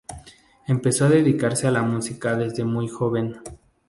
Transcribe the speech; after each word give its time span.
Empezó 0.65 1.05
a 1.05 1.09
dedicarse 1.09 1.67
a 1.67 1.71
la 1.71 1.83
música 1.83 2.35
desde 2.35 2.63
muy 2.65 2.87
joven. 2.87 3.37